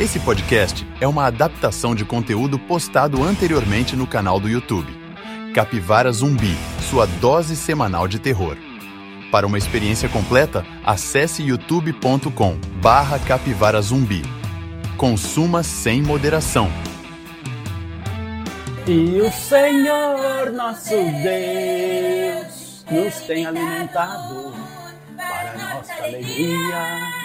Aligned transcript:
Esse 0.00 0.18
podcast 0.18 0.86
é 0.98 1.06
uma 1.06 1.26
adaptação 1.26 1.94
de 1.94 2.06
conteúdo 2.06 2.58
postado 2.58 3.22
anteriormente 3.22 3.94
no 3.94 4.06
canal 4.06 4.40
do 4.40 4.48
YouTube. 4.48 4.90
Capivara 5.54 6.10
Zumbi, 6.10 6.56
sua 6.88 7.04
dose 7.04 7.54
semanal 7.54 8.08
de 8.08 8.18
terror. 8.18 8.56
Para 9.30 9.46
uma 9.46 9.58
experiência 9.58 10.08
completa, 10.08 10.64
acesse 10.86 11.42
youtube.com 11.42 12.56
barra 12.80 13.18
capivara 13.18 13.82
zumbi. 13.82 14.22
Consuma 14.96 15.62
sem 15.62 16.00
moderação. 16.00 16.72
E 18.86 19.20
o 19.20 19.30
Senhor 19.30 20.50
nosso 20.50 20.94
Deus 21.22 22.86
nos 22.90 23.20
tem 23.26 23.44
alimentado 23.44 24.54
para 25.18 25.58
nossa 25.58 25.92
alegria 25.92 27.20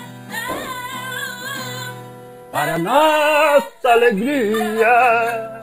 para 2.55 2.77
nossa 2.77 3.89
alegria. 3.91 5.61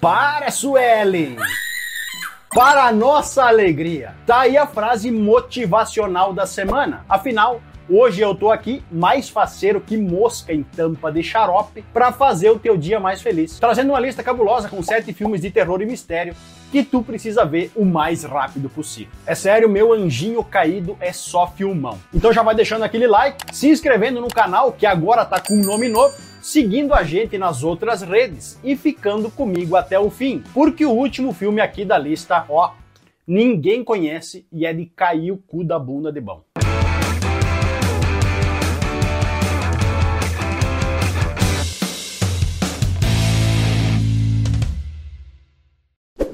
Para, 0.00 0.48
Suelen! 0.52 1.36
Para 2.54 2.92
nossa 2.92 3.46
alegria. 3.46 4.14
Tá 4.24 4.42
aí 4.42 4.56
a 4.56 4.64
frase 4.64 5.10
motivacional 5.10 6.32
da 6.32 6.46
semana. 6.46 7.04
Afinal, 7.08 7.60
Hoje 7.92 8.20
eu 8.20 8.36
tô 8.36 8.52
aqui 8.52 8.84
mais 8.88 9.28
faceiro 9.28 9.80
que 9.80 9.96
mosca 9.96 10.52
em 10.54 10.62
tampa 10.62 11.10
de 11.10 11.24
xarope 11.24 11.82
para 11.92 12.12
fazer 12.12 12.48
o 12.48 12.56
teu 12.56 12.76
dia 12.76 13.00
mais 13.00 13.20
feliz. 13.20 13.58
Trazendo 13.58 13.88
uma 13.88 13.98
lista 13.98 14.22
cabulosa 14.22 14.68
com 14.68 14.80
sete 14.80 15.12
filmes 15.12 15.40
de 15.40 15.50
terror 15.50 15.82
e 15.82 15.86
mistério 15.86 16.36
que 16.70 16.84
tu 16.84 17.02
precisa 17.02 17.44
ver 17.44 17.72
o 17.74 17.84
mais 17.84 18.22
rápido 18.22 18.70
possível. 18.70 19.12
É 19.26 19.34
sério, 19.34 19.68
meu 19.68 19.92
anjinho 19.92 20.44
caído 20.44 20.96
é 21.00 21.12
só 21.12 21.48
filmão. 21.48 21.98
Então 22.14 22.32
já 22.32 22.44
vai 22.44 22.54
deixando 22.54 22.84
aquele 22.84 23.08
like, 23.08 23.52
se 23.52 23.68
inscrevendo 23.68 24.20
no 24.20 24.28
canal 24.28 24.70
que 24.70 24.86
agora 24.86 25.24
tá 25.24 25.40
com 25.40 25.54
um 25.54 25.64
nome 25.64 25.88
novo 25.88 26.14
seguindo 26.40 26.94
a 26.94 27.02
gente 27.02 27.36
nas 27.38 27.64
outras 27.64 28.02
redes 28.02 28.56
e 28.62 28.76
ficando 28.76 29.28
comigo 29.32 29.74
até 29.74 29.98
o 29.98 30.08
fim, 30.10 30.44
porque 30.54 30.86
o 30.86 30.92
último 30.92 31.32
filme 31.32 31.60
aqui 31.60 31.84
da 31.84 31.98
lista, 31.98 32.46
ó, 32.48 32.70
ninguém 33.26 33.82
conhece 33.82 34.46
e 34.52 34.64
é 34.64 34.72
de 34.72 34.86
cair 34.86 35.32
o 35.32 35.36
cu 35.36 35.64
da 35.64 35.76
bunda 35.76 36.12
de 36.12 36.20
bom. 36.20 36.44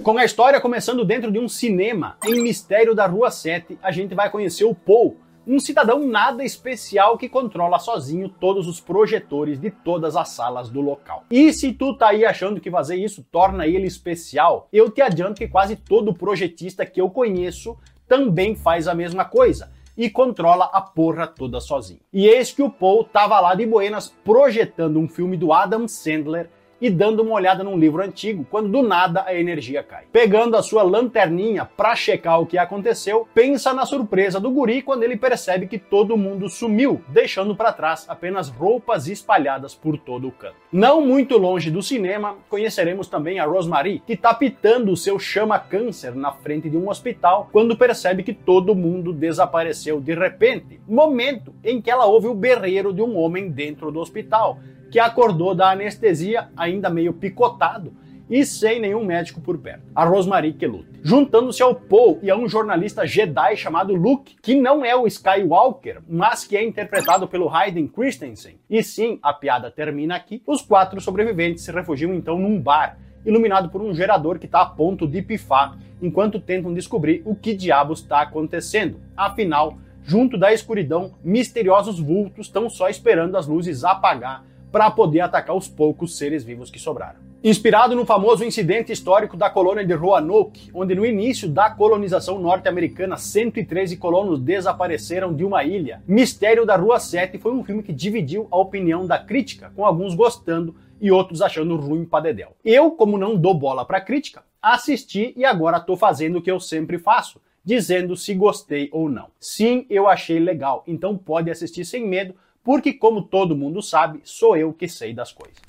Com 0.07 0.19
a 0.19 0.25
história 0.25 0.61
começando 0.61 1.05
dentro 1.05 1.33
de 1.33 1.39
um 1.41 1.49
cinema, 1.49 2.17
em 2.25 2.41
Mistério 2.41 2.95
da 2.95 3.09
Rua 3.09 3.29
7, 3.29 3.77
a 3.83 3.91
gente 3.91 4.15
vai 4.15 4.31
conhecer 4.31 4.65
o 4.65 4.73
Paul, 4.73 5.17
um 5.45 5.59
cidadão 5.59 6.07
nada 6.07 6.45
especial 6.45 7.19
que 7.19 7.29
controla 7.29 7.81
sozinho 7.81 8.29
todos 8.29 8.69
os 8.69 8.81
projetores 8.81 9.59
de 9.59 9.69
todas 9.69 10.15
as 10.15 10.29
salas 10.29 10.71
do 10.71 10.81
local. 10.81 11.25
E 11.29 11.53
se 11.53 11.73
tu 11.73 11.93
tá 11.93 12.11
aí 12.11 12.25
achando 12.25 12.61
que 12.61 12.71
fazer 12.71 12.95
isso 12.95 13.27
torna 13.33 13.67
ele 13.67 13.89
especial, 13.89 14.69
eu 14.73 14.89
te 14.89 15.03
adianto 15.03 15.41
que 15.41 15.48
quase 15.48 15.75
todo 15.75 16.15
projetista 16.15 16.87
que 16.87 17.01
eu 17.01 17.11
conheço 17.11 17.77
também 18.07 18.55
faz 18.55 18.87
a 18.87 18.95
mesma 18.95 19.25
coisa 19.25 19.73
e 19.97 20.09
controla 20.09 20.67
a 20.67 20.81
porra 20.81 21.27
toda 21.27 21.61
sozinho. 21.61 21.98
E 22.13 22.29
eis 22.29 22.53
que 22.53 22.63
o 22.63 22.70
Paul 22.70 23.03
tava 23.03 23.41
lá 23.41 23.57
de 23.57 23.67
Buenas 23.67 24.15
projetando 24.25 25.01
um 25.01 25.09
filme 25.09 25.37
do 25.37 25.53
Adam 25.53 25.89
Sandler 25.89 26.48
e 26.81 26.91
dando 26.91 27.23
uma 27.23 27.35
olhada 27.35 27.65
num 27.65 27.79
livro 27.79 28.03
antigo, 28.03 28.47
quando 28.51 28.69
do 28.69 28.83
nada 28.83 29.25
a 29.27 29.35
energia 29.35 29.83
cai. 29.83 30.05
Pegando 30.13 30.57
a 30.57 30.63
sua 30.63 30.83
lanterninha 30.83 31.65
para 31.65 31.95
checar 31.95 32.41
o 32.41 32.47
que 32.47 32.59
aconteceu, 32.59 33.27
pensa 33.35 33.73
na 33.73 33.87
surpresa 33.87 34.41
do 34.41 34.51
guri 34.51 34.83
quando 34.83 35.03
ele 35.03 35.17
percebe 35.17 35.67
que 35.67 35.79
todo 35.79 36.17
mundo 36.17 36.49
sumiu, 36.49 37.01
deixando 37.09 37.57
para 37.57 37.73
trás 37.73 38.07
apenas 38.09 38.49
roupas 38.49 39.09
espalhadas 39.09 39.75
por 39.75 39.99
todo 39.99 40.29
o 40.29 40.33
canto. 40.33 40.57
Não 40.73 41.01
muito 41.01 41.39
longe 41.39 41.71
do 41.71 41.83
cinema, 41.83 42.37
conheceremos 42.49 43.09
também 43.09 43.39
a 43.39 43.47
Rosemary, 43.47 44.03
que 44.07 44.17
tá 44.17 44.35
pitando 44.35 44.92
o 44.92 44.97
seu 44.97 45.19
chama-câncer 45.19 46.15
na 46.15 46.33
frente 46.33 46.69
de 46.69 46.77
um 46.77 46.89
hospital 46.89 47.48
quando 47.53 47.77
percebe 47.77 48.23
que 48.23 48.35
todo 48.35 48.75
mundo 48.75 49.13
desapareceu 49.13 50.01
de 50.01 50.15
repente, 50.15 50.81
momento 50.86 51.55
em 51.65 51.81
que 51.81 51.91
ela 51.91 52.07
ouve 52.07 52.27
o 52.27 52.35
berreiro 52.35 52.92
de 52.92 53.03
um 53.03 53.17
homem 53.17 53.48
dentro 53.48 53.91
do 53.91 54.01
hospital 54.01 54.59
que 54.96 55.01
acordou 55.01 55.55
da 55.55 55.73
anestesia 55.73 56.48
ainda 56.57 56.89
meio 56.89 57.12
picotado 57.12 57.92
e 58.30 58.46
sem 58.46 58.80
nenhum 58.80 59.05
médico 59.05 59.42
por 59.42 59.58
perto. 59.58 59.83
A 59.95 60.07
Rosemary 60.07 60.55
que 60.55 60.67
luta. 60.67 60.89
Juntando-se 61.02 61.62
ao 61.62 61.74
Paul 61.74 62.18
e 62.23 62.30
a 62.30 62.34
um 62.34 62.48
jornalista 62.48 63.06
Jedi 63.06 63.58
chamado 63.58 63.95
Luke, 63.95 64.36
que 64.40 64.55
não 64.55 64.83
é 64.83 64.96
o 64.96 65.06
Skywalker, 65.06 66.01
mas 66.08 66.46
que 66.46 66.56
é 66.56 66.64
interpretado 66.64 67.29
pelo 67.29 67.55
Hayden 67.55 67.86
Christensen. 67.89 68.58
E 68.70 68.83
sim, 68.83 69.18
a 69.23 69.35
piada 69.35 69.70
termina 69.70 70.17
aqui. 70.17 70.42
Os 70.46 70.62
quatro 70.62 70.98
sobreviventes 70.98 71.62
se 71.62 71.70
refugiam 71.70 72.14
então 72.14 72.39
num 72.39 72.58
bar, 72.58 72.96
iluminado 73.27 73.68
por 73.68 73.83
um 73.83 73.92
gerador 73.92 74.39
que 74.39 74.46
está 74.46 74.62
a 74.62 74.67
ponto 74.67 75.06
de 75.06 75.20
pifar, 75.20 75.77
enquanto 76.01 76.40
tentam 76.40 76.73
descobrir 76.73 77.20
o 77.27 77.36
que 77.36 77.52
diabos 77.52 78.01
está 78.01 78.23
acontecendo. 78.23 78.98
Afinal, 79.14 79.77
junto 80.02 80.39
da 80.39 80.55
escuridão, 80.55 81.12
misteriosos 81.23 82.01
vultos 82.01 82.46
estão 82.46 82.70
só 82.70 82.89
esperando 82.89 83.36
as 83.36 83.46
luzes 83.46 83.85
apagar 83.85 84.55
para 84.77 84.91
poder 84.91 85.20
atacar 85.20 85.57
os 85.57 85.67
poucos 85.67 86.19
seres 86.19 86.45
vivos 86.45 86.70
que 86.70 86.79
sobraram. 86.79 87.19
Inspirado 87.42 87.97
no 87.97 88.05
famoso 88.05 88.45
incidente 88.45 88.92
histórico 88.92 89.35
da 89.35 89.48
colônia 89.48 89.87
de 89.87 89.95
Roanoke, 89.95 90.70
onde 90.75 90.95
no 90.95 91.07
início 91.07 91.48
da 91.48 91.70
colonização 91.70 92.39
norte-americana 92.39 93.17
113 93.17 93.97
colonos 93.97 94.39
desapareceram 94.39 95.33
de 95.33 95.47
uma 95.47 95.65
ilha, 95.65 96.03
Mistério 96.07 96.67
da 96.67 96.77
Rua 96.77 97.01
7 97.01 97.39
foi 97.39 97.55
um 97.55 97.65
filme 97.65 97.83
que 97.83 97.91
dividiu 97.91 98.48
a 98.51 98.59
opinião 98.59 99.07
da 99.07 99.19
crítica, 99.19 99.73
com 99.75 99.86
alguns 99.86 100.15
gostando 100.15 100.77
e 101.01 101.11
outros 101.11 101.41
achando 101.41 101.75
ruim 101.77 102.05
para 102.05 102.25
dedéu. 102.25 102.51
Eu, 102.63 102.91
como 102.91 103.17
não 103.17 103.35
dou 103.35 103.55
bola 103.55 103.83
para 103.83 103.98
crítica, 104.03 104.42
assisti 104.61 105.33
e 105.39 105.42
agora 105.47 105.79
estou 105.79 105.97
fazendo 105.97 106.36
o 106.36 106.42
que 106.42 106.51
eu 106.51 106.61
sempre 106.61 106.98
faço, 106.98 107.41
dizendo 107.65 108.15
se 108.15 108.35
gostei 108.35 108.91
ou 108.92 109.09
não. 109.09 109.29
Sim, 109.41 109.86
eu 109.89 110.07
achei 110.07 110.39
legal, 110.39 110.85
então 110.86 111.17
pode 111.17 111.51
assistir 111.51 111.86
sem 111.86 112.07
medo, 112.07 112.35
porque, 112.67 112.93
como 112.93 113.23
todo 113.23 113.57
mundo 113.57 113.81
sabe, 113.81 114.21
sou 114.25 114.57
eu 114.57 114.73
que 114.73 114.89
sei 114.89 115.15
das 115.15 115.31
coisas. 115.31 115.63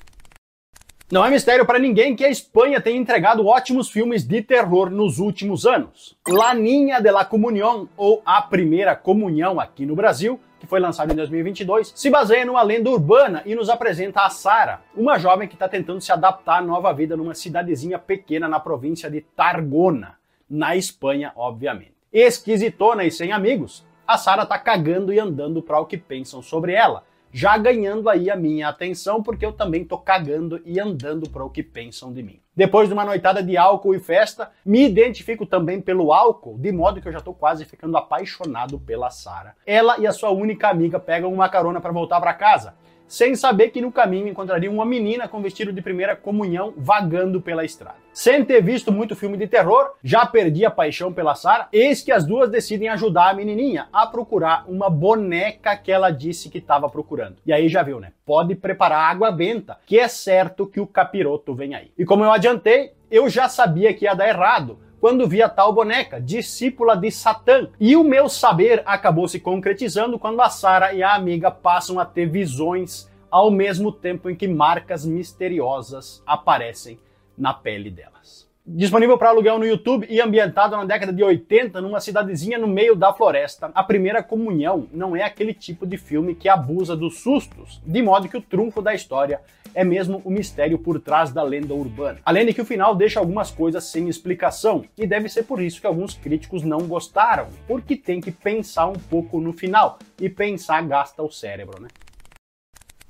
Não 1.12 1.24
é 1.24 1.30
mistério 1.30 1.64
para 1.64 1.78
ninguém 1.78 2.16
que 2.16 2.24
a 2.24 2.28
Espanha 2.28 2.80
tem 2.80 2.96
entregado 2.96 3.46
ótimos 3.46 3.88
filmes 3.88 4.26
de 4.26 4.42
terror 4.42 4.90
nos 4.90 5.20
últimos 5.20 5.64
anos. 5.64 6.18
La 6.26 6.52
Niña 6.52 7.00
de 7.00 7.12
la 7.12 7.24
Comunión, 7.24 7.88
ou 7.96 8.20
A 8.26 8.42
Primeira 8.42 8.96
Comunhão 8.96 9.60
aqui 9.60 9.86
no 9.86 9.94
Brasil, 9.94 10.40
que 10.58 10.66
foi 10.66 10.80
lançado 10.80 11.12
em 11.12 11.14
2022, 11.14 11.92
se 11.94 12.10
baseia 12.10 12.44
numa 12.44 12.62
lenda 12.62 12.90
urbana 12.90 13.44
e 13.46 13.54
nos 13.54 13.70
apresenta 13.70 14.22
a 14.22 14.28
Sara, 14.28 14.82
uma 14.96 15.20
jovem 15.20 15.46
que 15.46 15.54
está 15.54 15.68
tentando 15.68 16.00
se 16.00 16.10
adaptar 16.10 16.58
à 16.58 16.62
nova 16.62 16.92
vida 16.92 17.16
numa 17.16 17.32
cidadezinha 17.32 18.00
pequena 18.00 18.48
na 18.48 18.58
província 18.58 19.08
de 19.08 19.20
Tarragona, 19.20 20.18
na 20.50 20.74
Espanha, 20.74 21.32
obviamente. 21.36 21.94
Esquisitona 22.12 23.04
e 23.04 23.10
sem 23.12 23.30
amigos, 23.30 23.86
a 24.08 24.16
Sara 24.16 24.46
tá 24.46 24.58
cagando 24.58 25.12
e 25.12 25.20
andando 25.20 25.62
para 25.62 25.78
o 25.78 25.84
que 25.84 25.98
pensam 25.98 26.40
sobre 26.40 26.72
ela, 26.72 27.04
já 27.30 27.58
ganhando 27.58 28.08
aí 28.08 28.30
a 28.30 28.36
minha 28.36 28.66
atenção 28.66 29.22
porque 29.22 29.44
eu 29.44 29.52
também 29.52 29.84
tô 29.84 29.98
cagando 29.98 30.62
e 30.64 30.80
andando 30.80 31.28
para 31.28 31.44
o 31.44 31.50
que 31.50 31.62
pensam 31.62 32.10
de 32.10 32.22
mim. 32.22 32.40
Depois 32.56 32.88
de 32.88 32.94
uma 32.94 33.04
noitada 33.04 33.42
de 33.42 33.54
álcool 33.58 33.94
e 33.94 34.00
festa, 34.00 34.50
me 34.64 34.82
identifico 34.82 35.44
também 35.44 35.78
pelo 35.78 36.10
álcool, 36.10 36.56
de 36.58 36.72
modo 36.72 37.02
que 37.02 37.08
eu 37.08 37.12
já 37.12 37.20
tô 37.20 37.34
quase 37.34 37.66
ficando 37.66 37.98
apaixonado 37.98 38.78
pela 38.80 39.10
Sara. 39.10 39.54
Ela 39.66 39.98
e 39.98 40.06
a 40.06 40.12
sua 40.12 40.30
única 40.30 40.70
amiga 40.70 40.98
pegam 40.98 41.30
uma 41.30 41.50
carona 41.50 41.78
para 41.78 41.92
voltar 41.92 42.18
para 42.18 42.32
casa 42.32 42.76
sem 43.08 43.34
saber 43.34 43.70
que 43.70 43.80
no 43.80 43.90
caminho 43.90 44.28
encontraria 44.28 44.70
uma 44.70 44.84
menina 44.84 45.26
com 45.26 45.40
vestido 45.40 45.72
de 45.72 45.80
primeira 45.80 46.14
comunhão 46.14 46.74
vagando 46.76 47.40
pela 47.40 47.64
estrada. 47.64 47.96
Sem 48.12 48.44
ter 48.44 48.62
visto 48.62 48.92
muito 48.92 49.16
filme 49.16 49.36
de 49.36 49.46
terror, 49.46 49.92
já 50.04 50.26
perdi 50.26 50.64
a 50.64 50.70
paixão 50.70 51.12
pela 51.12 51.34
Sarah, 51.34 51.68
eis 51.72 52.02
que 52.02 52.12
as 52.12 52.26
duas 52.26 52.50
decidem 52.50 52.88
ajudar 52.88 53.30
a 53.30 53.34
menininha 53.34 53.88
a 53.92 54.06
procurar 54.06 54.64
uma 54.68 54.90
boneca 54.90 55.76
que 55.76 55.90
ela 55.90 56.10
disse 56.10 56.50
que 56.50 56.58
estava 56.58 56.88
procurando. 56.88 57.36
E 57.46 57.52
aí 57.52 57.68
já 57.68 57.82
viu, 57.82 57.98
né? 57.98 58.12
Pode 58.26 58.54
preparar 58.54 59.10
água 59.10 59.30
benta, 59.30 59.78
que 59.86 59.98
é 59.98 60.08
certo 60.08 60.66
que 60.66 60.80
o 60.80 60.86
capiroto 60.86 61.54
vem 61.54 61.74
aí. 61.74 61.90
E 61.96 62.04
como 62.04 62.24
eu 62.24 62.32
adiantei, 62.32 62.92
eu 63.10 63.30
já 63.30 63.48
sabia 63.48 63.94
que 63.94 64.04
ia 64.04 64.14
dar 64.14 64.28
errado, 64.28 64.78
quando 65.00 65.28
vi 65.28 65.40
a 65.40 65.48
tal 65.48 65.72
boneca, 65.72 66.20
discípula 66.20 66.96
de 66.96 67.10
Satã. 67.10 67.68
E 67.78 67.96
o 67.96 68.02
meu 68.02 68.28
saber 68.28 68.82
acabou 68.84 69.28
se 69.28 69.38
concretizando 69.38 70.18
quando 70.18 70.40
a 70.40 70.50
Sara 70.50 70.92
e 70.92 71.02
a 71.02 71.14
amiga 71.14 71.50
passam 71.50 71.98
a 71.98 72.04
ter 72.04 72.26
visões 72.26 73.07
ao 73.30 73.50
mesmo 73.50 73.92
tempo 73.92 74.28
em 74.30 74.36
que 74.36 74.48
marcas 74.48 75.04
misteriosas 75.04 76.22
aparecem 76.26 76.98
na 77.36 77.54
pele 77.54 77.90
delas. 77.90 78.48
Disponível 78.70 79.16
para 79.16 79.30
aluguel 79.30 79.58
no 79.58 79.64
YouTube 79.64 80.06
e 80.10 80.20
ambientado 80.20 80.76
na 80.76 80.84
década 80.84 81.10
de 81.10 81.24
80 81.24 81.80
numa 81.80 82.00
cidadezinha 82.00 82.58
no 82.58 82.68
meio 82.68 82.94
da 82.94 83.14
floresta, 83.14 83.70
A 83.74 83.82
Primeira 83.82 84.22
Comunhão 84.22 84.86
não 84.92 85.16
é 85.16 85.22
aquele 85.22 85.54
tipo 85.54 85.86
de 85.86 85.96
filme 85.96 86.34
que 86.34 86.50
abusa 86.50 86.94
dos 86.94 87.20
sustos, 87.20 87.80
de 87.86 88.02
modo 88.02 88.28
que 88.28 88.36
o 88.36 88.42
trunfo 88.42 88.82
da 88.82 88.92
história 88.94 89.40
é 89.74 89.82
mesmo 89.84 90.20
o 90.22 90.30
mistério 90.30 90.78
por 90.78 91.00
trás 91.00 91.32
da 91.32 91.42
lenda 91.42 91.72
urbana. 91.72 92.18
Além 92.22 92.44
de 92.44 92.52
que 92.52 92.60
o 92.60 92.66
final 92.66 92.94
deixa 92.94 93.18
algumas 93.18 93.50
coisas 93.50 93.84
sem 93.84 94.06
explicação, 94.06 94.84
e 94.98 95.06
deve 95.06 95.30
ser 95.30 95.44
por 95.44 95.62
isso 95.62 95.80
que 95.80 95.86
alguns 95.86 96.12
críticos 96.12 96.62
não 96.62 96.80
gostaram, 96.80 97.48
porque 97.66 97.96
tem 97.96 98.20
que 98.20 98.30
pensar 98.30 98.86
um 98.86 98.98
pouco 98.98 99.40
no 99.40 99.54
final, 99.54 99.98
e 100.20 100.28
pensar 100.28 100.82
gasta 100.82 101.22
o 101.22 101.30
cérebro, 101.30 101.80
né? 101.80 101.88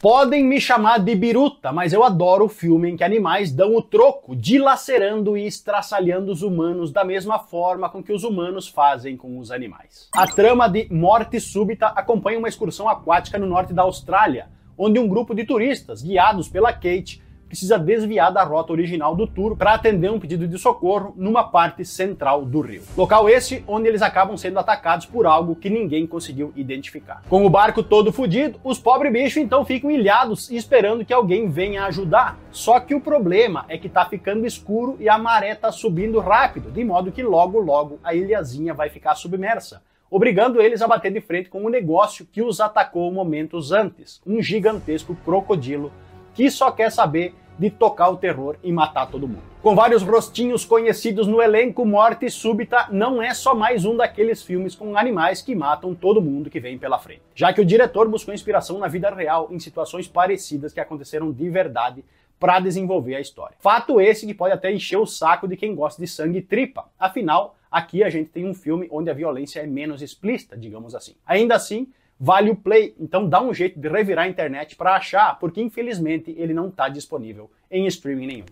Podem 0.01 0.45
me 0.45 0.61
chamar 0.61 0.99
de 0.99 1.13
biruta, 1.17 1.73
mas 1.73 1.93
eu 1.93 2.05
adoro 2.05 2.45
o 2.45 2.49
filme 2.49 2.89
em 2.89 2.97
que 2.97 3.03
animais 3.03 3.51
dão 3.51 3.75
o 3.75 3.83
troco, 3.83 4.37
dilacerando 4.37 5.37
e 5.37 5.45
estraçalhando 5.45 6.31
os 6.31 6.41
humanos 6.41 6.93
da 6.93 7.03
mesma 7.03 7.41
forma 7.41 7.89
com 7.89 8.01
que 8.01 8.13
os 8.13 8.23
humanos 8.23 8.69
fazem 8.69 9.17
com 9.17 9.41
os 9.41 9.51
animais. 9.51 10.09
A 10.15 10.25
trama 10.25 10.69
de 10.69 10.87
Morte 10.89 11.41
Súbita 11.41 11.89
acompanha 11.89 12.39
uma 12.39 12.49
excursão 12.49 12.89
aquática 12.89 13.41
no 13.41 13.47
norte 13.47 13.73
da 13.73 13.83
Austrália, 13.83 14.47
onde 14.79 15.01
um 15.01 15.09
grupo 15.09 15.35
de 15.35 15.45
turistas, 15.45 16.01
guiados 16.01 16.49
pela 16.49 16.73
Kate, 16.73 17.21
precisa 17.49 17.79
desviar 17.79 18.31
da 18.31 18.45
rota 18.45 18.73
original 18.73 19.17
do 19.17 19.27
tour 19.27 19.57
para 19.57 19.75
atender 19.75 20.11
um 20.11 20.21
pedido 20.21 20.47
de 20.47 20.59
socorro 20.59 21.15
numa 21.17 21.43
parte 21.43 21.85
central 21.85 22.45
do 22.45 22.61
rio. 22.61 22.83
Local 22.97 23.29
esse 23.29 23.65
onde 23.67 23.89
eles 23.89 24.03
acabam 24.03 24.37
sendo 24.37 24.59
atacados 24.59 25.07
por 25.07 25.27
algo 25.27 25.57
que 25.57 25.71
ninguém 25.71 26.07
conseguiu 26.07 26.53
identificar. 26.55 27.23
Com 27.29 27.45
o 27.45 27.51
barco 27.51 27.83
todo 27.83 28.13
fodido, 28.13 28.61
os 28.63 28.79
pobres 28.79 29.13
bichos 29.13 29.39
então 29.39 29.65
ficam 29.65 29.91
ilhados 29.91 30.51
esperando 30.51 31.05
que 31.05 31.13
alguém 31.13 31.49
venha 31.49 31.87
ajudar. 31.87 32.39
Só 32.51 32.79
que 32.79 32.95
o 32.95 33.01
problema 33.01 33.65
é 33.69 33.79
que 33.79 33.89
tá 33.89 34.05
ficando 34.05 34.47
escuro 34.47 34.97
e 35.01 35.09
a 35.09 35.17
maré 35.17 35.55
tá 35.55 35.73
subindo 35.73 36.21
rápido, 36.21 36.71
de 36.71 36.85
modo 36.85 37.11
que 37.11 37.23
logo 37.23 37.59
logo 37.59 37.99
a 38.05 38.15
ilhazinha 38.15 38.75
vai 38.75 38.91
ficar 38.91 39.15
submersa 39.15 39.83
obrigando 40.11 40.61
eles 40.61 40.81
a 40.81 40.89
bater 40.89 41.13
de 41.13 41.21
frente 41.21 41.51
com 41.51 41.63
o 41.63 41.67
um 41.67 41.71
negócio 41.71 42.27
que 42.33 42.43
os 42.43 42.61
atacou 42.61 43.13
momentos 43.13 43.73
antes, 43.73 44.21
um 44.27 44.41
gigantesco 44.41 45.15
crocodilo 45.25 45.93
que 46.39 46.49
só 46.53 46.71
quer 46.71 46.93
saber 46.93 47.35
de 47.59 47.69
tocar 47.69 48.11
o 48.11 48.17
terror 48.17 48.55
e 48.63 48.71
matar 48.71 49.11
todo 49.11 49.27
mundo. 49.27 49.43
Com 49.61 49.75
vários 49.75 50.05
rostinhos 50.05 50.65
conhecidos 50.65 51.27
no 51.27 51.43
elenco, 51.43 51.85
Morte 51.85 52.31
Súbita 52.31 52.87
não 52.93 53.21
é 53.21 53.35
só 53.35 53.57
mais 53.57 53.85
um 53.85 53.97
daqueles 53.97 54.41
filmes 54.41 54.77
com 54.77 54.97
animais 54.97 55.43
que 55.43 55.53
matam 55.53 55.97
todo 55.97 56.23
mundo 56.23 56.49
que 56.49 56.61
vem 56.61 56.79
pela 56.79 56.97
frente. 56.97 57.23
Já 57.35 57.53
que 57.53 57.61
o 57.61 57.65
diretor 57.65 58.09
buscou 58.09 58.33
inspiração 58.33 58.79
na 58.79 58.87
vida 58.87 59.13
real 59.13 59.49
em 59.51 59.59
situações 59.59 60.07
parecidas 60.07 60.73
que 60.73 60.79
aconteceram 60.79 61.33
de 61.33 61.51
verdade 61.51 62.05
para 62.39 62.61
desenvolver 62.61 63.17
a 63.17 63.21
história. 63.21 63.57
Fato 63.59 64.01
esse 64.01 64.25
que 64.25 64.33
pode 64.33 64.55
até 64.55 64.73
encher 64.73 64.99
o 64.99 65.07
saco 65.07 65.49
de 65.49 65.57
quem 65.57 65.75
gosta 65.75 66.01
de 66.01 66.07
sangue 66.07 66.39
e 66.39 66.43
tripa. 66.43 66.85
Afinal, 66.97 67.57
aqui 67.69 68.05
a 68.05 68.11
gente 68.11 68.31
tem 68.31 68.47
um 68.47 68.55
filme 68.55 68.87
onde 68.93 69.11
a 69.11 69.13
violência 69.13 69.59
é 69.59 69.67
menos 69.67 70.03
explícita, 70.03 70.57
digamos 70.57 70.95
assim. 70.95 71.17
Ainda 71.27 71.57
assim, 71.57 71.89
vale 72.19 72.51
o 72.51 72.57
play. 72.57 72.95
Então 72.99 73.29
dá 73.29 73.41
um 73.41 73.55
jeito 73.55 73.79
de 73.79 73.89
revirar 73.89 74.25
a 74.25 74.29
internet 74.29 74.77
para 74.77 74.97
achar, 74.97 75.39
porque 75.39 75.61
infelizmente 75.61 76.35
ele 76.37 76.53
não 76.53 76.69
está 76.69 76.89
disponível 76.89 77.51
em 77.71 77.87
streaming 77.87 78.27
nenhum. 78.27 78.47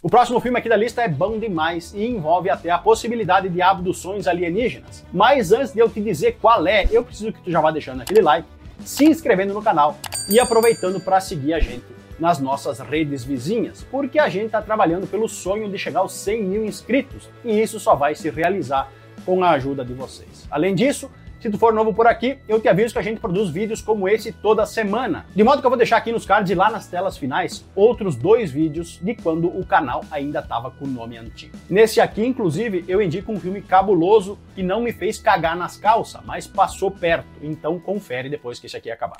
O 0.00 0.08
próximo 0.08 0.38
filme 0.38 0.58
aqui 0.58 0.68
da 0.68 0.76
lista 0.76 1.02
é 1.02 1.08
bom 1.08 1.40
demais 1.40 1.92
e 1.92 2.06
envolve 2.06 2.48
até 2.48 2.70
a 2.70 2.78
possibilidade 2.78 3.48
de 3.48 3.60
abduções 3.60 4.28
alienígenas. 4.28 5.04
Mas 5.12 5.50
antes 5.50 5.72
de 5.72 5.80
eu 5.80 5.90
te 5.90 6.00
dizer 6.00 6.38
qual 6.40 6.64
é, 6.68 6.86
eu 6.90 7.02
preciso 7.02 7.32
que 7.32 7.40
tu 7.40 7.50
já 7.50 7.60
vá 7.60 7.72
deixando 7.72 8.02
aquele 8.02 8.22
like, 8.22 8.46
se 8.84 9.04
inscrevendo 9.06 9.52
no 9.52 9.60
canal 9.60 9.98
e 10.30 10.38
aproveitando 10.38 11.00
para 11.00 11.20
seguir 11.20 11.52
a 11.52 11.58
gente 11.58 11.84
nas 12.16 12.38
nossas 12.38 12.78
redes 12.78 13.24
vizinhas, 13.24 13.84
porque 13.90 14.20
a 14.20 14.28
gente 14.28 14.46
está 14.46 14.62
trabalhando 14.62 15.06
pelo 15.06 15.28
sonho 15.28 15.68
de 15.68 15.76
chegar 15.76 16.00
aos 16.00 16.12
100 16.12 16.44
mil 16.44 16.64
inscritos 16.64 17.28
e 17.44 17.60
isso 17.60 17.80
só 17.80 17.96
vai 17.96 18.14
se 18.14 18.30
realizar 18.30 18.92
com 19.24 19.42
a 19.42 19.50
ajuda 19.50 19.84
de 19.84 19.94
vocês. 19.94 20.46
Além 20.48 20.76
disso, 20.76 21.10
se 21.40 21.48
tu 21.48 21.58
for 21.58 21.72
novo 21.72 21.94
por 21.94 22.06
aqui, 22.06 22.38
eu 22.48 22.60
te 22.60 22.68
aviso 22.68 22.92
que 22.92 22.98
a 22.98 23.02
gente 23.02 23.20
produz 23.20 23.48
vídeos 23.48 23.80
como 23.80 24.08
esse 24.08 24.32
toda 24.32 24.66
semana. 24.66 25.24
De 25.34 25.44
modo 25.44 25.60
que 25.60 25.66
eu 25.66 25.70
vou 25.70 25.76
deixar 25.76 25.96
aqui 25.96 26.10
nos 26.10 26.26
cards 26.26 26.50
e 26.50 26.54
lá 26.54 26.68
nas 26.68 26.88
telas 26.88 27.16
finais 27.16 27.64
outros 27.76 28.16
dois 28.16 28.50
vídeos 28.50 28.98
de 29.00 29.14
quando 29.14 29.46
o 29.46 29.64
canal 29.64 30.04
ainda 30.10 30.40
estava 30.40 30.70
com 30.70 30.84
o 30.84 30.88
nome 30.88 31.16
antigo. 31.16 31.56
Nesse 31.70 32.00
aqui, 32.00 32.24
inclusive, 32.24 32.84
eu 32.88 33.00
indico 33.00 33.30
um 33.30 33.38
filme 33.38 33.62
cabuloso 33.62 34.38
que 34.54 34.62
não 34.62 34.80
me 34.80 34.92
fez 34.92 35.18
cagar 35.18 35.56
nas 35.56 35.76
calças, 35.76 36.20
mas 36.24 36.46
passou 36.46 36.90
perto. 36.90 37.28
Então 37.40 37.78
confere 37.78 38.28
depois 38.28 38.58
que 38.58 38.66
esse 38.66 38.76
aqui 38.76 38.90
acabar. 38.90 39.18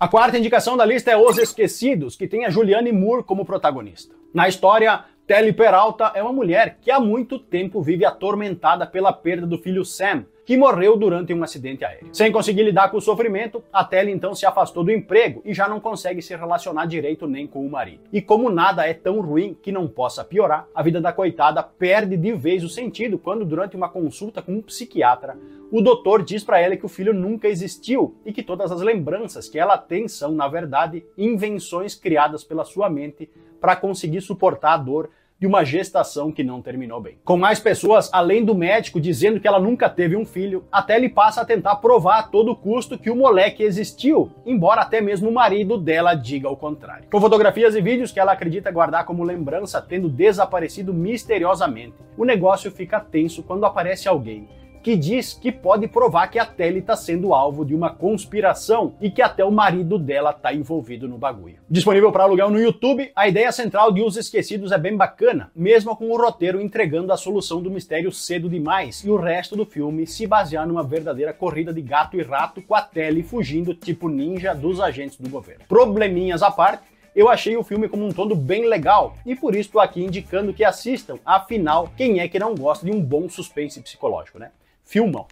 A 0.00 0.06
quarta 0.06 0.38
indicação 0.38 0.76
da 0.76 0.84
lista 0.84 1.10
é 1.10 1.16
Os 1.16 1.38
Esquecidos, 1.38 2.14
que 2.14 2.28
tem 2.28 2.46
a 2.46 2.50
Julianne 2.50 2.92
Moore 2.92 3.24
como 3.24 3.44
protagonista. 3.44 4.14
Na 4.32 4.48
história, 4.48 5.04
Telly 5.26 5.52
Peralta 5.52 6.12
é 6.14 6.22
uma 6.22 6.32
mulher 6.32 6.78
que 6.80 6.90
há 6.90 6.98
muito 6.98 7.38
tempo 7.38 7.82
vive 7.82 8.04
atormentada 8.04 8.86
pela 8.86 9.12
perda 9.12 9.46
do 9.46 9.58
filho 9.58 9.84
Sam, 9.84 10.24
que 10.48 10.56
morreu 10.56 10.96
durante 10.96 11.34
um 11.34 11.44
acidente 11.44 11.84
aéreo. 11.84 12.08
Sem 12.10 12.32
conseguir 12.32 12.62
lidar 12.62 12.90
com 12.90 12.96
o 12.96 13.02
sofrimento, 13.02 13.62
a 13.70 13.84
Telly 13.84 14.10
então 14.10 14.34
se 14.34 14.46
afastou 14.46 14.82
do 14.82 14.90
emprego 14.90 15.42
e 15.44 15.52
já 15.52 15.68
não 15.68 15.78
consegue 15.78 16.22
se 16.22 16.34
relacionar 16.34 16.86
direito 16.86 17.26
nem 17.26 17.46
com 17.46 17.66
o 17.66 17.70
marido. 17.70 18.00
E 18.10 18.22
como 18.22 18.48
nada 18.48 18.86
é 18.86 18.94
tão 18.94 19.20
ruim 19.20 19.54
que 19.62 19.70
não 19.70 19.86
possa 19.86 20.24
piorar, 20.24 20.66
a 20.74 20.82
vida 20.82 21.02
da 21.02 21.12
coitada 21.12 21.62
perde 21.62 22.16
de 22.16 22.32
vez 22.32 22.64
o 22.64 22.68
sentido 22.70 23.18
quando, 23.18 23.44
durante 23.44 23.76
uma 23.76 23.90
consulta 23.90 24.40
com 24.40 24.52
um 24.52 24.62
psiquiatra, 24.62 25.36
o 25.70 25.82
doutor 25.82 26.22
diz 26.22 26.42
para 26.42 26.58
ela 26.58 26.78
que 26.78 26.86
o 26.86 26.88
filho 26.88 27.12
nunca 27.12 27.46
existiu 27.46 28.16
e 28.24 28.32
que 28.32 28.42
todas 28.42 28.72
as 28.72 28.80
lembranças 28.80 29.50
que 29.50 29.58
ela 29.58 29.76
tem 29.76 30.08
são, 30.08 30.32
na 30.32 30.48
verdade, 30.48 31.04
invenções 31.18 31.94
criadas 31.94 32.42
pela 32.42 32.64
sua 32.64 32.88
mente 32.88 33.28
para 33.60 33.76
conseguir 33.76 34.22
suportar 34.22 34.72
a 34.72 34.78
dor 34.78 35.10
de 35.38 35.46
uma 35.46 35.64
gestação 35.64 36.32
que 36.32 36.42
não 36.42 36.60
terminou 36.60 37.00
bem. 37.00 37.18
Com 37.24 37.36
mais 37.36 37.60
pessoas, 37.60 38.10
além 38.12 38.44
do 38.44 38.54
médico 38.54 39.00
dizendo 39.00 39.38
que 39.38 39.46
ela 39.46 39.60
nunca 39.60 39.88
teve 39.88 40.16
um 40.16 40.26
filho, 40.26 40.64
até 40.70 40.96
ele 40.96 41.08
passa 41.08 41.42
a 41.42 41.44
tentar 41.44 41.76
provar 41.76 42.18
a 42.18 42.22
todo 42.24 42.56
custo 42.56 42.98
que 42.98 43.10
o 43.10 43.16
moleque 43.16 43.62
existiu, 43.62 44.32
embora 44.44 44.82
até 44.82 45.00
mesmo 45.00 45.28
o 45.28 45.34
marido 45.34 45.78
dela 45.78 46.14
diga 46.14 46.50
o 46.50 46.56
contrário. 46.56 47.08
Com 47.10 47.20
fotografias 47.20 47.76
e 47.76 47.80
vídeos 47.80 48.10
que 48.10 48.18
ela 48.18 48.32
acredita 48.32 48.70
guardar 48.72 49.04
como 49.04 49.22
lembrança 49.22 49.80
tendo 49.80 50.08
desaparecido 50.08 50.92
misteriosamente, 50.92 51.94
o 52.16 52.24
negócio 52.24 52.70
fica 52.70 52.98
tenso 52.98 53.42
quando 53.44 53.64
aparece 53.64 54.08
alguém 54.08 54.48
que 54.82 54.96
diz 54.96 55.34
que 55.34 55.50
pode 55.50 55.88
provar 55.88 56.28
que 56.28 56.38
a 56.38 56.46
Telly 56.46 56.78
está 56.78 56.96
sendo 56.96 57.34
alvo 57.34 57.64
de 57.64 57.74
uma 57.74 57.90
conspiração 57.90 58.94
e 59.00 59.10
que 59.10 59.22
até 59.22 59.44
o 59.44 59.50
marido 59.50 59.98
dela 59.98 60.30
está 60.30 60.52
envolvido 60.52 61.08
no 61.08 61.18
bagulho. 61.18 61.58
Disponível 61.68 62.10
para 62.12 62.24
aluguel 62.24 62.50
no 62.50 62.60
YouTube, 62.60 63.10
a 63.14 63.28
ideia 63.28 63.50
central 63.52 63.92
de 63.92 64.02
Os 64.02 64.16
Esquecidos 64.16 64.72
é 64.72 64.78
bem 64.78 64.96
bacana, 64.96 65.50
mesmo 65.54 65.96
com 65.96 66.10
o 66.10 66.16
roteiro 66.16 66.60
entregando 66.60 67.12
a 67.12 67.16
solução 67.16 67.62
do 67.62 67.70
mistério 67.70 68.12
cedo 68.12 68.48
demais 68.48 69.04
e 69.04 69.10
o 69.10 69.16
resto 69.16 69.56
do 69.56 69.66
filme 69.66 70.06
se 70.06 70.26
basear 70.26 70.66
numa 70.66 70.82
verdadeira 70.82 71.32
corrida 71.32 71.72
de 71.72 71.82
gato 71.82 72.16
e 72.16 72.22
rato 72.22 72.62
com 72.62 72.74
a 72.74 72.82
Telly 72.82 73.22
fugindo 73.22 73.74
tipo 73.74 74.08
ninja 74.08 74.54
dos 74.54 74.80
agentes 74.80 75.18
do 75.18 75.28
governo. 75.28 75.64
Probleminhas 75.68 76.42
à 76.42 76.50
parte, 76.50 76.84
eu 77.14 77.28
achei 77.28 77.56
o 77.56 77.64
filme 77.64 77.88
como 77.88 78.06
um 78.06 78.12
todo 78.12 78.36
bem 78.36 78.66
legal 78.66 79.16
e 79.26 79.34
por 79.34 79.54
isso 79.54 79.68
estou 79.68 79.80
aqui 79.80 80.04
indicando 80.04 80.54
que 80.54 80.62
assistam, 80.62 81.18
afinal, 81.24 81.90
quem 81.96 82.20
é 82.20 82.28
que 82.28 82.38
não 82.38 82.54
gosta 82.54 82.86
de 82.86 82.92
um 82.92 83.00
bom 83.00 83.28
suspense 83.28 83.80
psicológico, 83.80 84.38
né? 84.38 84.52
Filmam. 84.88 85.26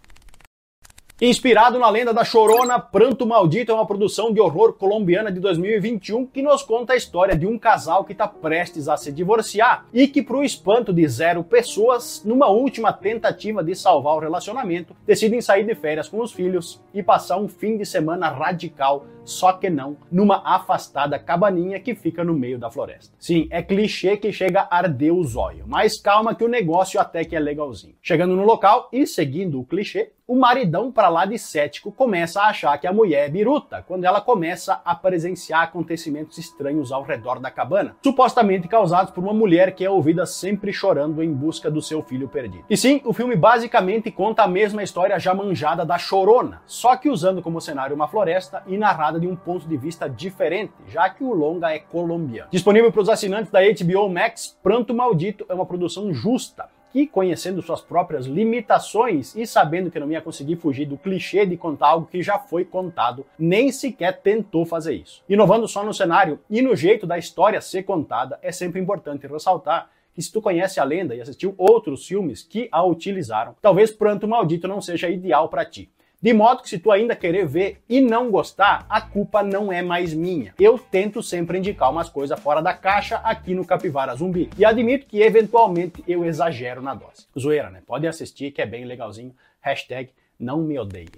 Inspirado 1.18 1.78
na 1.78 1.88
lenda 1.88 2.12
da 2.12 2.24
Chorona, 2.24 2.78
Pranto 2.78 3.24
Maldito 3.24 3.72
é 3.72 3.74
uma 3.74 3.86
produção 3.86 4.30
de 4.30 4.38
horror 4.38 4.74
colombiana 4.74 5.32
de 5.32 5.40
2021 5.40 6.26
que 6.26 6.42
nos 6.42 6.62
conta 6.62 6.92
a 6.92 6.96
história 6.96 7.34
de 7.34 7.46
um 7.46 7.58
casal 7.58 8.04
que 8.04 8.12
está 8.12 8.28
prestes 8.28 8.86
a 8.86 8.98
se 8.98 9.10
divorciar 9.10 9.86
e 9.94 10.06
que, 10.08 10.22
para 10.22 10.36
o 10.36 10.44
espanto 10.44 10.92
de 10.92 11.08
zero 11.08 11.42
pessoas, 11.42 12.22
numa 12.22 12.48
última 12.48 12.92
tentativa 12.92 13.64
de 13.64 13.74
salvar 13.74 14.14
o 14.14 14.20
relacionamento, 14.20 14.94
decidem 15.06 15.40
sair 15.40 15.64
de 15.64 15.74
férias 15.74 16.06
com 16.06 16.20
os 16.20 16.32
filhos 16.32 16.84
e 16.92 17.02
passar 17.02 17.38
um 17.38 17.48
fim 17.48 17.78
de 17.78 17.86
semana 17.86 18.28
radical, 18.28 19.06
só 19.24 19.54
que 19.54 19.70
não, 19.70 19.96
numa 20.12 20.42
afastada 20.44 21.18
cabaninha 21.18 21.80
que 21.80 21.94
fica 21.94 22.22
no 22.22 22.34
meio 22.34 22.58
da 22.58 22.70
floresta. 22.70 23.16
Sim, 23.18 23.48
é 23.50 23.62
clichê 23.62 24.18
que 24.18 24.30
chega 24.32 24.68
a 24.70 24.76
arder 24.76 25.14
o 25.14 25.24
zóio, 25.24 25.64
mas 25.66 25.98
calma 25.98 26.34
que 26.34 26.44
o 26.44 26.48
negócio 26.48 27.00
até 27.00 27.24
que 27.24 27.34
é 27.34 27.40
legalzinho. 27.40 27.94
Chegando 28.02 28.36
no 28.36 28.44
local 28.44 28.90
e 28.92 29.06
seguindo 29.06 29.58
o 29.58 29.64
clichê, 29.64 30.12
o 30.28 30.34
maridão 30.34 30.90
para 30.90 31.08
lá 31.08 31.24
de 31.24 31.38
cético 31.38 31.92
começa 31.92 32.40
a 32.40 32.48
achar 32.48 32.76
que 32.78 32.86
a 32.86 32.92
mulher 32.92 33.26
é 33.26 33.28
biruta 33.28 33.84
quando 33.86 34.04
ela 34.04 34.20
começa 34.20 34.80
a 34.84 34.92
presenciar 34.92 35.62
acontecimentos 35.62 36.36
estranhos 36.36 36.90
ao 36.90 37.04
redor 37.04 37.38
da 37.38 37.48
cabana, 37.48 37.96
supostamente 38.02 38.66
causados 38.66 39.12
por 39.12 39.22
uma 39.22 39.32
mulher 39.32 39.72
que 39.72 39.84
é 39.84 39.90
ouvida 39.90 40.26
sempre 40.26 40.72
chorando 40.72 41.22
em 41.22 41.32
busca 41.32 41.70
do 41.70 41.80
seu 41.80 42.02
filho 42.02 42.28
perdido. 42.28 42.64
E 42.68 42.76
sim, 42.76 43.00
o 43.04 43.12
filme 43.12 43.36
basicamente 43.36 44.10
conta 44.10 44.42
a 44.42 44.48
mesma 44.48 44.82
história 44.82 45.18
já 45.18 45.32
manjada 45.32 45.84
da 45.84 45.96
Chorona, 45.96 46.60
só 46.66 46.96
que 46.96 47.08
usando 47.08 47.40
como 47.40 47.60
cenário 47.60 47.94
uma 47.94 48.08
floresta 48.08 48.64
e 48.66 48.76
narrada 48.76 49.20
de 49.20 49.28
um 49.28 49.36
ponto 49.36 49.68
de 49.68 49.76
vista 49.76 50.08
diferente, 50.08 50.72
já 50.88 51.08
que 51.08 51.22
o 51.22 51.32
longa 51.32 51.72
é 51.72 51.78
colombiano. 51.78 52.50
Disponível 52.50 52.90
para 52.90 53.02
os 53.02 53.08
assinantes 53.08 53.52
da 53.52 53.60
HBO 53.60 54.08
Max, 54.08 54.58
Pranto 54.60 54.92
Maldito 54.92 55.46
é 55.48 55.54
uma 55.54 55.66
produção 55.66 56.12
justa, 56.12 56.68
que, 56.96 57.06
conhecendo 57.06 57.60
suas 57.60 57.82
próprias 57.82 58.24
limitações 58.24 59.36
e 59.36 59.46
sabendo 59.46 59.90
que 59.90 60.00
não 60.00 60.10
ia 60.10 60.22
conseguir 60.22 60.56
fugir 60.56 60.86
do 60.86 60.96
clichê 60.96 61.44
de 61.44 61.54
contar 61.54 61.88
algo 61.88 62.06
que 62.06 62.22
já 62.22 62.38
foi 62.38 62.64
contado, 62.64 63.26
nem 63.38 63.70
sequer 63.70 64.18
tentou 64.22 64.64
fazer 64.64 64.94
isso. 64.94 65.22
Inovando 65.28 65.68
só 65.68 65.84
no 65.84 65.92
cenário 65.92 66.40
e 66.48 66.62
no 66.62 66.74
jeito 66.74 67.06
da 67.06 67.18
história 67.18 67.60
ser 67.60 67.82
contada, 67.82 68.38
é 68.40 68.50
sempre 68.50 68.80
importante 68.80 69.26
ressaltar 69.26 69.90
que 70.14 70.22
se 70.22 70.32
tu 70.32 70.40
conhece 70.40 70.80
a 70.80 70.84
lenda 70.84 71.14
e 71.14 71.20
assistiu 71.20 71.54
outros 71.58 72.06
filmes 72.06 72.42
que 72.42 72.66
a 72.72 72.82
utilizaram, 72.82 73.54
talvez 73.60 73.90
Pranto 73.90 74.26
Maldito 74.26 74.66
não 74.66 74.80
seja 74.80 75.10
ideal 75.10 75.50
para 75.50 75.66
ti. 75.66 75.90
De 76.20 76.32
modo 76.32 76.62
que 76.62 76.68
se 76.68 76.78
tu 76.78 76.90
ainda 76.90 77.14
querer 77.14 77.46
ver 77.46 77.82
e 77.88 78.00
não 78.00 78.30
gostar, 78.30 78.86
a 78.88 79.00
culpa 79.00 79.42
não 79.42 79.70
é 79.70 79.82
mais 79.82 80.14
minha. 80.14 80.54
Eu 80.58 80.78
tento 80.78 81.22
sempre 81.22 81.58
indicar 81.58 81.90
umas 81.90 82.08
coisas 82.08 82.40
fora 82.40 82.62
da 82.62 82.72
caixa 82.72 83.16
aqui 83.18 83.54
no 83.54 83.66
Capivara 83.66 84.14
Zumbi. 84.14 84.48
E 84.56 84.64
admito 84.64 85.06
que 85.06 85.20
eventualmente 85.20 86.02
eu 86.08 86.24
exagero 86.24 86.80
na 86.80 86.94
dose. 86.94 87.26
Zoeira, 87.38 87.70
né? 87.70 87.82
Pode 87.86 88.06
assistir 88.06 88.50
que 88.50 88.62
é 88.62 88.66
bem 88.66 88.84
legalzinho. 88.84 89.34
Hashtag 89.60 90.10
não 90.38 90.62
me 90.62 90.78
odeie. 90.78 91.08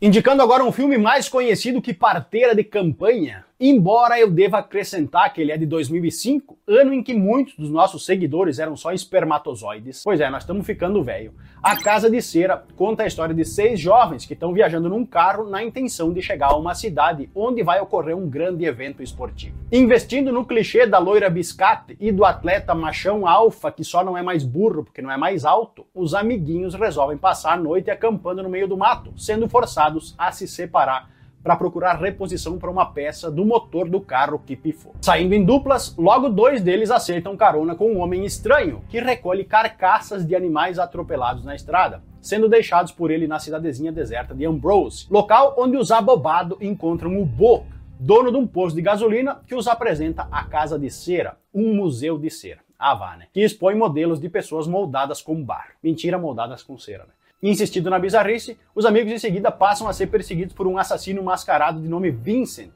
Indicando 0.00 0.42
agora 0.42 0.64
um 0.64 0.72
filme 0.72 0.98
mais 0.98 1.28
conhecido 1.28 1.80
que 1.80 1.94
Parteira 1.94 2.54
de 2.54 2.64
Campanha, 2.64 3.44
embora 3.58 4.18
eu 4.18 4.30
deva 4.30 4.58
acrescentar 4.58 5.32
que 5.32 5.40
ele 5.40 5.52
é 5.52 5.56
de 5.56 5.66
2005, 5.66 6.58
ano 6.66 6.92
em 6.92 7.02
que 7.02 7.14
muitos 7.14 7.56
dos 7.56 7.70
nossos 7.70 8.04
seguidores 8.04 8.58
eram 8.58 8.76
só 8.76 8.92
espermatozoides. 8.92 10.02
Pois 10.04 10.20
é, 10.20 10.28
nós 10.28 10.42
estamos 10.42 10.66
ficando 10.66 11.02
velho. 11.02 11.32
A 11.62 11.76
Casa 11.76 12.10
de 12.10 12.20
Cera 12.20 12.64
conta 12.76 13.04
a 13.04 13.06
história 13.06 13.34
de 13.34 13.44
seis 13.44 13.80
jovens 13.80 14.26
que 14.26 14.34
estão 14.34 14.52
viajando 14.52 14.88
num 14.88 15.06
carro 15.06 15.48
na 15.48 15.62
intenção 15.62 16.12
de 16.12 16.20
chegar 16.20 16.48
a 16.48 16.56
uma 16.56 16.74
cidade 16.74 17.30
onde 17.34 17.62
vai 17.62 17.80
ocorrer 17.80 18.16
um 18.16 18.28
grande 18.28 18.64
evento 18.64 19.02
esportivo. 19.02 19.56
Investindo 19.72 20.32
no 20.32 20.44
clichê 20.44 20.86
da 20.86 20.98
loira 20.98 21.30
biscate 21.30 21.96
e 22.00 22.12
do 22.12 22.24
atleta 22.24 22.74
machão 22.74 23.26
alfa 23.26 23.70
que 23.70 23.84
só 23.84 24.04
não 24.04 24.18
é 24.18 24.22
mais 24.22 24.44
burro 24.44 24.84
porque 24.84 25.00
não 25.00 25.10
é 25.10 25.16
mais 25.16 25.44
alto, 25.44 25.86
os 25.94 26.14
amiguinhos 26.14 26.74
resolvem 26.74 27.16
passar 27.16 27.52
a 27.52 27.56
noite 27.56 27.90
acampando 27.90 28.42
no 28.42 28.50
meio 28.50 28.68
do 28.68 28.76
mato, 28.76 29.12
sendo 29.16 29.48
forçados 29.48 30.14
a 30.18 30.32
se 30.32 30.46
separar 30.46 31.14
para 31.44 31.54
procurar 31.54 32.00
reposição 32.00 32.58
para 32.58 32.70
uma 32.70 32.86
peça 32.86 33.30
do 33.30 33.44
motor 33.44 33.88
do 33.88 34.00
carro 34.00 34.42
que 34.44 34.56
pifou. 34.56 34.94
Saindo 35.02 35.34
em 35.34 35.44
duplas, 35.44 35.94
logo 35.96 36.30
dois 36.30 36.62
deles 36.62 36.90
aceitam 36.90 37.36
carona 37.36 37.74
com 37.74 37.92
um 37.92 38.00
homem 38.00 38.24
estranho 38.24 38.82
que 38.88 38.98
recolhe 38.98 39.44
carcaças 39.44 40.26
de 40.26 40.34
animais 40.34 40.78
atropelados 40.78 41.44
na 41.44 41.54
estrada 41.54 42.02
sendo 42.24 42.48
deixados 42.48 42.90
por 42.90 43.10
ele 43.10 43.26
na 43.26 43.38
cidadezinha 43.38 43.92
deserta 43.92 44.34
de 44.34 44.46
Ambrose, 44.46 45.06
local 45.10 45.54
onde 45.58 45.76
os 45.76 45.92
abobados 45.92 46.56
encontram 46.58 47.20
o 47.20 47.26
Bo, 47.26 47.66
dono 48.00 48.32
de 48.32 48.38
um 48.38 48.46
posto 48.46 48.76
de 48.76 48.80
gasolina 48.80 49.42
que 49.46 49.54
os 49.54 49.68
apresenta 49.68 50.26
a 50.32 50.42
Casa 50.44 50.78
de 50.78 50.90
Cera, 50.90 51.36
um 51.52 51.74
museu 51.74 52.18
de 52.18 52.30
cera. 52.30 52.60
Ah, 52.78 52.94
vá, 52.94 53.16
né? 53.16 53.26
Que 53.30 53.42
expõe 53.42 53.74
modelos 53.74 54.18
de 54.18 54.30
pessoas 54.30 54.66
moldadas 54.66 55.20
com 55.20 55.42
bar. 55.44 55.72
Mentira, 55.82 56.18
moldadas 56.18 56.62
com 56.62 56.78
cera, 56.78 57.04
né? 57.04 57.10
Insistindo 57.46 57.90
na 57.90 57.98
bizarrice, 57.98 58.56
os 58.74 58.86
amigos 58.86 59.12
em 59.12 59.18
seguida 59.18 59.52
passam 59.52 59.86
a 59.86 59.92
ser 59.92 60.06
perseguidos 60.06 60.54
por 60.54 60.66
um 60.66 60.78
assassino 60.78 61.22
mascarado 61.22 61.78
de 61.78 61.86
nome 61.86 62.10
Vincent, 62.10 62.70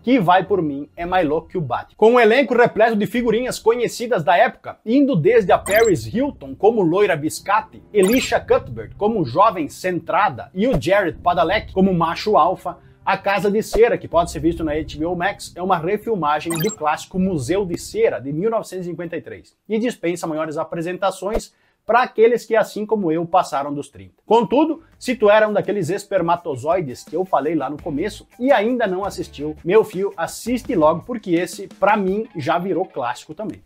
que 0.00 0.20
vai 0.20 0.44
por 0.44 0.62
mim 0.62 0.88
é 0.96 1.04
mais 1.04 1.28
louco 1.28 1.48
que 1.48 1.58
o 1.58 1.60
Batman. 1.60 1.96
Com 1.96 2.12
um 2.12 2.20
elenco 2.20 2.54
repleto 2.54 2.94
de 2.94 3.04
figurinhas 3.04 3.58
conhecidas 3.58 4.22
da 4.22 4.36
época, 4.36 4.78
indo 4.86 5.16
desde 5.16 5.50
a 5.50 5.58
Paris 5.58 6.06
Hilton 6.06 6.54
como 6.54 6.82
loira 6.82 7.16
biscate, 7.16 7.82
Elisha 7.92 8.38
Cuthbert 8.38 8.92
como 8.96 9.24
jovem 9.24 9.68
centrada 9.68 10.52
e 10.54 10.68
o 10.68 10.80
Jared 10.80 11.18
Padalecki 11.18 11.72
como 11.72 11.92
macho 11.92 12.36
alfa, 12.36 12.78
a 13.04 13.18
Casa 13.18 13.50
de 13.50 13.60
Cera, 13.60 13.98
que 13.98 14.06
pode 14.06 14.30
ser 14.30 14.38
visto 14.38 14.62
na 14.62 14.74
HBO 14.74 15.16
Max, 15.16 15.52
é 15.56 15.60
uma 15.60 15.76
refilmagem 15.76 16.56
do 16.56 16.72
clássico 16.72 17.18
Museu 17.18 17.66
de 17.66 17.76
Cera 17.76 18.20
de 18.20 18.32
1953 18.32 19.56
e 19.68 19.78
dispensa 19.80 20.28
maiores 20.28 20.56
apresentações 20.56 21.52
para 21.86 22.02
aqueles 22.02 22.44
que, 22.44 22.56
assim 22.56 22.86
como 22.86 23.10
eu, 23.10 23.26
passaram 23.26 23.72
dos 23.72 23.88
30. 23.88 24.14
Contudo, 24.24 24.82
se 24.98 25.14
tu 25.14 25.28
era 25.28 25.48
um 25.48 25.52
daqueles 25.52 25.90
espermatozoides 25.90 27.04
que 27.04 27.16
eu 27.16 27.24
falei 27.24 27.54
lá 27.54 27.68
no 27.68 27.80
começo 27.80 28.26
e 28.38 28.52
ainda 28.52 28.86
não 28.86 29.04
assistiu, 29.04 29.56
meu 29.64 29.84
fio, 29.84 30.12
assiste 30.16 30.74
logo 30.74 31.02
porque 31.04 31.32
esse, 31.32 31.66
para 31.66 31.96
mim, 31.96 32.28
já 32.36 32.58
virou 32.58 32.84
clássico 32.84 33.34
também. 33.34 33.60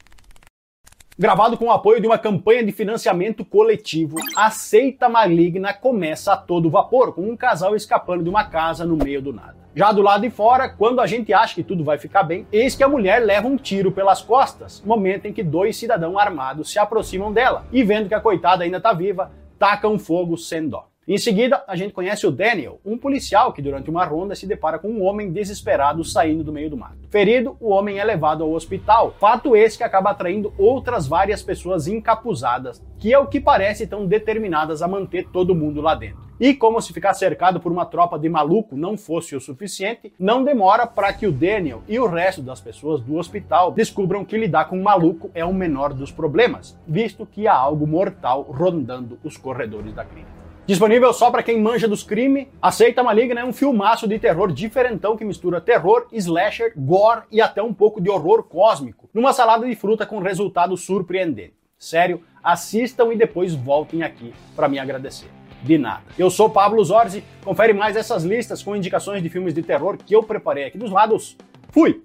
Gravado 1.19 1.57
com 1.57 1.65
o 1.65 1.71
apoio 1.71 1.99
de 1.99 2.07
uma 2.07 2.19
campanha 2.19 2.63
de 2.63 2.71
financiamento 2.73 3.43
coletivo, 3.43 4.17
a 4.37 4.51
seita 4.51 5.09
maligna 5.09 5.73
começa 5.73 6.35
a 6.35 6.37
todo 6.37 6.69
vapor, 6.69 7.15
com 7.15 7.23
um 7.23 7.35
casal 7.35 7.75
escapando 7.75 8.23
de 8.23 8.29
uma 8.29 8.45
casa 8.45 8.85
no 8.85 8.99
meio 8.99 9.23
do 9.23 9.33
nada. 9.33 9.57
Já 9.75 9.93
do 9.93 10.03
lado 10.03 10.21
de 10.21 10.29
fora, 10.29 10.69
quando 10.69 11.01
a 11.01 11.07
gente 11.07 11.33
acha 11.33 11.55
que 11.55 11.63
tudo 11.63 11.83
vai 11.83 11.97
ficar 11.97 12.23
bem, 12.23 12.47
eis 12.53 12.77
que 12.77 12.85
a 12.85 12.89
mulher 12.89 13.21
leva 13.21 13.49
um 13.49 13.57
tiro 13.57 13.91
pelas 13.91 14.21
costas, 14.21 14.83
momento 14.85 15.25
em 15.25 15.33
que 15.33 15.43
dois 15.43 15.79
cidadãos 15.79 16.19
armados 16.19 16.71
se 16.71 16.79
aproximam 16.79 17.33
dela 17.33 17.65
e, 17.73 17.83
vendo 17.83 18.09
que 18.09 18.15
a 18.15 18.21
coitada 18.21 18.65
ainda 18.65 18.77
está 18.77 18.93
viva, 18.93 19.33
tacam 19.59 19.99
fogo 19.99 20.37
sem 20.37 20.69
dó. 20.69 20.87
Em 21.09 21.19
seguida, 21.19 21.63
a 21.69 21.77
gente 21.77 21.95
conhece 21.95 22.27
o 22.27 22.33
Daniel, 22.33 22.81
um 22.85 22.99
policial 22.99 23.53
que 23.53 23.63
durante 23.63 23.89
uma 23.89 24.05
ronda 24.05 24.35
se 24.35 24.45
depara 24.45 24.77
com 24.77 24.89
um 24.89 25.05
homem 25.05 25.31
desesperado 25.31 26.03
saindo 26.03 26.43
do 26.43 26.53
meio 26.53 26.69
do 26.69 26.77
mato. 26.77 27.07
Ferido, 27.09 27.57
o 27.61 27.71
homem 27.71 28.01
é 28.01 28.05
levado 28.05 28.43
ao 28.43 28.51
hospital, 28.51 29.15
fato 29.21 29.55
esse 29.55 29.79
que 29.79 29.85
acaba 29.85 30.11
atraindo 30.11 30.53
outras 30.59 31.07
várias 31.07 31.45
pessoas 31.45 31.87
encapuzadas, 31.87 32.83
que 32.99 33.13
é 33.13 33.19
o 33.21 33.29
que 33.29 33.41
parece 33.41 33.85
estão 33.85 34.05
determinadas 34.05 34.83
a 34.83 34.89
manter 34.89 35.29
todo 35.29 35.55
mundo 35.55 35.81
lá 35.81 35.95
dentro. 35.95 36.27
E 36.41 36.53
como 36.53 36.83
se 36.83 36.93
ficar 36.93 37.15
cercado 37.15 37.61
por 37.61 37.71
uma 37.71 37.87
tropa 37.87 38.19
de 38.19 38.29
maluco 38.29 38.77
não 38.77 38.99
fosse 38.99 39.37
o 39.37 39.41
suficiente, 39.41 40.13
não 40.19 40.43
demora 40.43 40.89
para 40.89 41.13
que 41.13 41.29
o 41.29 41.33
Daniel 41.33 41.85
e 41.87 42.01
o 42.01 42.09
resto 42.09 42.43
das 42.43 42.61
pessoas 42.61 43.01
do 43.01 43.15
hospital 43.15 43.71
descubram 43.71 44.25
que 44.25 44.37
lidar 44.37 44.65
com 44.65 44.77
um 44.77 44.83
maluco 44.83 45.31
é 45.35 45.45
o 45.45 45.55
menor 45.55 45.95
dos 45.95 46.11
problemas, 46.11 46.77
visto 46.85 47.25
que 47.25 47.47
há 47.47 47.55
algo 47.55 47.87
mortal 47.87 48.43
rondando 48.43 49.21
os 49.23 49.37
corredores 49.37 49.95
da 49.95 50.05
clínica. 50.05 50.46
Disponível 50.67 51.13
só 51.13 51.31
para 51.31 51.45
quem 51.45 51.61
manja 51.61 51.87
dos 51.87 52.03
crimes, 52.03 52.49
Aceita 52.61 53.01
Maligna 53.01 53.41
é 53.41 53.45
um 53.45 53.53
filmaço 53.53 54.09
de 54.09 54.19
terror 54.19 54.51
diferentão 54.51 55.17
que 55.17 55.25
mistura 55.25 55.61
terror, 55.61 56.09
slasher, 56.11 56.73
gore 56.77 57.23
e 57.31 57.41
até 57.41 57.63
um 57.63 57.73
pouco 57.73 58.01
de 58.01 58.11
horror 58.11 58.43
cósmico, 58.43 59.09
numa 59.15 59.33
salada 59.33 59.65
de 59.65 59.77
fruta 59.77 60.05
com 60.05 60.19
resultado 60.19 60.77
surpreendente. 60.77 61.55
Sério, 61.79 62.21
assistam 62.43 63.13
e 63.13 63.17
depois 63.17 63.55
voltem 63.55 64.03
aqui 64.03 64.35
para 64.57 64.67
me 64.67 64.81
agradecer 64.81 65.29
de 65.63 65.79
nada. 65.79 66.03
Eu 66.19 66.31
sou 66.31 66.51
Pablo 66.51 66.85
Zorzi, 66.85 67.23
confere 67.45 67.73
mais 67.73 67.95
essas 67.97 68.25
listas 68.25 68.61
com 68.61 68.75
indicações 68.75 69.23
de 69.23 69.29
filmes 69.29 69.55
de 69.55 69.63
terror 69.63 69.97
que 69.97 70.17
eu 70.17 70.23
preparei 70.25 70.65
aqui 70.65 70.77
dos 70.77 70.91
lados. 70.91 71.37
Fui! 71.71 72.01